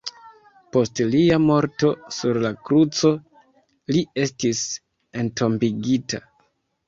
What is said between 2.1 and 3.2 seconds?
sur la kruco,